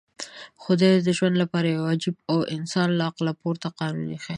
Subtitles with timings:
[0.63, 4.29] خدای د ژوند لپاره يو عجيب او د انسان له عقله پورته قانون ايښی.